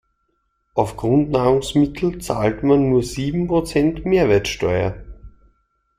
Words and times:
Auf 0.73 0.97
Grundnahrungsmittel 0.97 2.17
zahlt 2.21 2.63
man 2.63 2.89
nur 2.89 3.03
sieben 3.03 3.45
Prozent 3.47 4.03
Mehrwertsteuer. 4.03 4.95